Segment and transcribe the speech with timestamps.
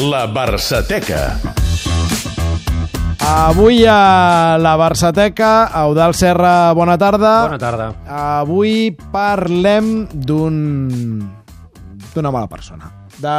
[0.00, 1.38] La Barçateca.
[3.20, 7.46] Avui a la Barçateca, Eudal Serra, bona tarda.
[7.46, 7.86] Bona tarda.
[8.10, 11.22] Avui parlem d'un...
[12.12, 12.90] d'una mala persona.
[13.18, 13.34] De...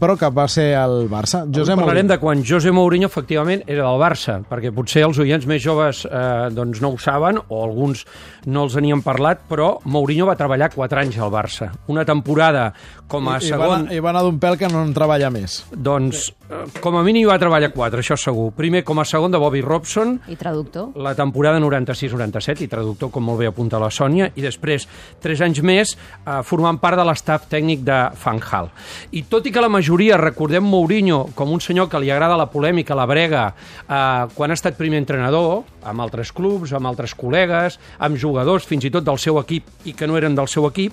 [0.00, 1.44] Però que va ser el Barça.
[1.46, 2.12] José Avui parlarem Mourinho.
[2.12, 6.48] de quan José Mourinho efectivament era del Barça, perquè potser els oients més joves eh,
[6.54, 8.04] doncs no ho saben, o alguns
[8.46, 11.70] no els n'hi han parlat, però Mourinho va treballar 4 anys al Barça.
[11.88, 12.72] Una temporada
[13.08, 13.88] com a I, i, va segon...
[13.92, 15.62] I va anar d'un pèl que no en treballa més.
[15.72, 18.50] Doncs, eh, com a mínim va treballar 4, això segur.
[18.56, 20.92] Primer com a segon de Bobby Robson, I traductor.
[20.96, 24.86] la temporada 96-97, i traductor, com molt bé apunta la Sònia, i després,
[25.20, 28.70] tres anys més, eh, formant part de l'estaf tècnic de Van Hal.
[29.12, 32.48] I tot i que la majoria recordem Mourinho com un senyor que li agrada la
[32.52, 33.46] polèmica, la brega,
[33.88, 38.84] eh, quan ha estat primer entrenador, amb altres clubs, amb altres col·legues, amb jugadors, fins
[38.84, 40.92] i tot del seu equip, i que no eren del seu equip,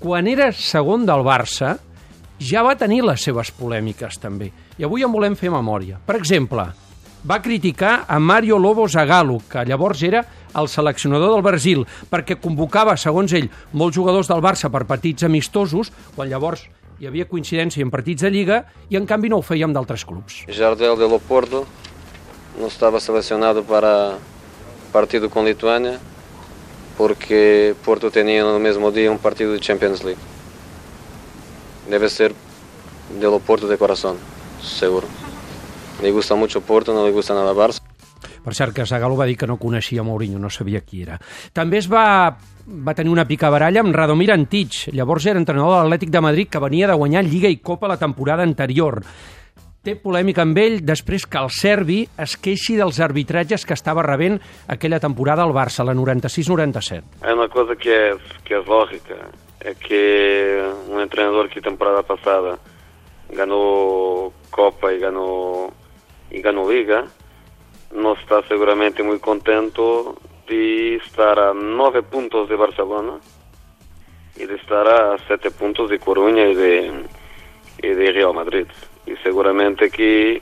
[0.00, 1.76] quan era segon del Barça,
[2.38, 4.50] ja va tenir les seves polèmiques, també.
[4.76, 5.96] I avui en volem fer memòria.
[6.04, 6.66] Per exemple,
[7.26, 10.24] va criticar a Mario Lobo Zagallo, que llavors era
[10.56, 15.92] el seleccionador del Brasil, perquè convocava, segons ell, molts jugadors del Barça per partits amistosos,
[16.14, 16.66] quan llavors
[16.98, 20.44] hi havia coincidència en partits de Lliga, i en canvi no ho amb d'altres clubs.
[20.48, 21.66] Jardel de Loporto
[22.58, 24.18] não estava selecionado para
[24.92, 26.00] partido com Lituânia
[26.96, 30.20] porque Porto tinha no mesmo dia um partido de Champions League.
[31.88, 32.34] Deve ser
[33.20, 34.16] de Loporto de coração,
[34.62, 35.06] seguro.
[36.00, 37.80] Le gusta mucho Porto, no le gusta nada Barça.
[38.44, 41.18] Per cert, que Zagallo va dir que no coneixia Mourinho, no sabia qui era.
[41.52, 42.36] També es va,
[42.66, 46.62] va tenir una picabaralla amb Radomir Antich, llavors era entrenador de l'Atlètic de Madrid, que
[46.62, 49.02] venia de guanyar Lliga i Copa la temporada anterior.
[49.86, 54.40] Té polèmica amb ell després que el serbi es queixi dels arbitratges que estava rebent
[54.66, 57.22] aquella temporada al Barça, la 96-97.
[57.22, 59.30] É uma coisa que é, que é lógica,
[59.60, 60.58] é que
[60.90, 62.58] um treinador que temporada passada
[63.30, 65.72] ganhou Copa e ganhou,
[66.32, 67.04] e ganhou Liga,
[67.94, 69.80] não está seguramente muito contente
[70.46, 73.18] de estar a nove pontos de Barcelona
[74.36, 76.74] e de estar a sete pontos de Coruña e de,
[77.82, 78.66] e de Real Madrid.
[79.06, 80.40] E seguramente que,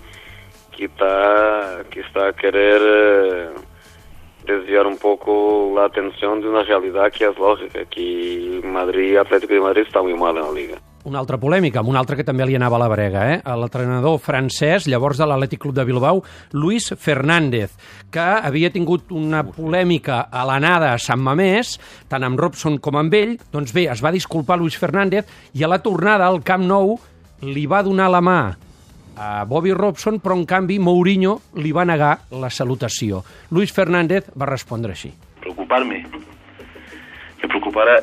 [0.73, 3.51] que, está, que está a querer eh,
[4.45, 9.61] desviar un poco la atención de una realidad que es lógica, que Madrid, Atlético de
[9.61, 10.79] Madrid está muy mal en la liga.
[11.05, 13.41] Una altra polèmica, amb un altre que també li anava a la brega, eh?
[13.61, 16.23] l'entrenador francès, llavors de l'Atlètic Club de Bilbao,
[16.57, 17.75] Luis Fernández,
[18.11, 21.75] que havia tingut una polèmica a l'anada a Sant Mamés,
[22.09, 25.69] tant amb Robson com amb ell, doncs bé, es va disculpar Luis Fernández i a
[25.69, 26.97] la tornada al Camp Nou
[27.45, 28.39] li va donar la mà
[29.17, 33.23] a Bobby Robson, però en canvi Mourinho li va negar la salutació.
[33.51, 35.13] Luis Fernández va respondre així.
[35.41, 36.05] preocuparme.
[37.43, 38.01] Me preocupará.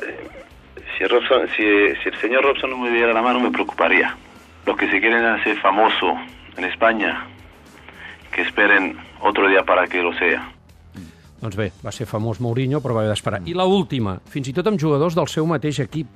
[0.96, 1.62] Si, Robson, si,
[2.02, 4.16] si el señor Robson no me diera la mano, me preocuparía.
[4.66, 6.14] Los que se quieren hacer famoso
[6.56, 7.26] en España,
[8.32, 10.52] que esperen otro día para que lo sea.
[11.42, 13.40] Doncs bé, va ser famós Mourinho, però va haver d'esperar.
[13.50, 16.06] I la última, fins i tot amb jugadors del seu mateix equip.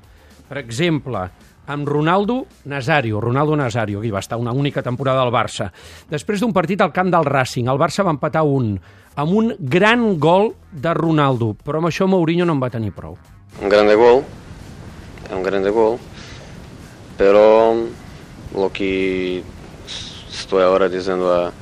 [0.47, 1.25] Per exemple,
[1.66, 5.72] amb Ronaldo Nazario, Ronaldo Nazario, que hi va estar una única temporada al Barça.
[6.06, 8.76] Després d'un partit al camp del Racing, el Barça va empatar un,
[9.19, 13.19] amb un gran gol de Ronaldo, però amb això Mourinho no en va tenir prou.
[13.58, 14.22] Un grande gol,
[15.26, 15.98] es un grande gol,
[17.19, 17.75] pero
[18.54, 19.42] lo que
[20.31, 21.53] estoy ahora diciendo a,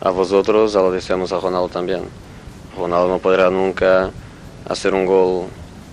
[0.00, 2.02] a vosotros, ya lo decíamos a Ronaldo también.
[2.76, 4.10] Ronaldo no podrá nunca
[4.68, 5.46] hacer un gol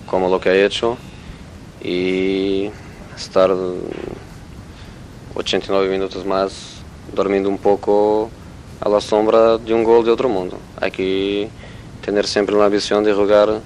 [0.06, 0.96] como lo que ha hecho
[1.82, 2.70] y
[3.16, 3.50] estar
[5.34, 6.82] 89 minutos más
[7.14, 8.30] dormindo un poco
[8.80, 10.58] a la sombra de un gol de otro mundo.
[10.80, 11.48] Hay que
[12.04, 13.60] tener siempre la ambición de jugar,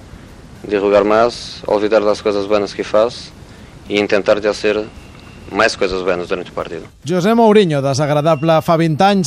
[0.63, 3.31] de jugar más, olvidar las cosas buenas que faz
[3.89, 4.83] e intentar de hacer
[5.51, 6.83] mais coisas buenas durante o partido.
[7.05, 9.15] José Mourinho, desagradable fa 20 anys,